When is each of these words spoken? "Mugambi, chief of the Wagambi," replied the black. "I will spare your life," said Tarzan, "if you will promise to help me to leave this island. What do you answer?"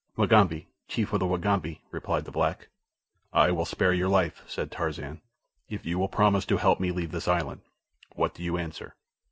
"Mugambi, 0.17 0.67
chief 0.87 1.13
of 1.13 1.19
the 1.19 1.27
Wagambi," 1.27 1.81
replied 1.91 2.25
the 2.25 2.31
black. 2.31 2.69
"I 3.31 3.51
will 3.51 3.65
spare 3.65 3.93
your 3.93 4.09
life," 4.09 4.41
said 4.47 4.71
Tarzan, 4.71 5.21
"if 5.69 5.85
you 5.85 5.99
will 5.99 6.07
promise 6.09 6.43
to 6.47 6.57
help 6.57 6.79
me 6.79 6.87
to 6.87 6.95
leave 6.95 7.11
this 7.11 7.27
island. 7.27 7.61
What 8.15 8.33
do 8.33 8.41
you 8.41 8.57
answer?" 8.57 8.95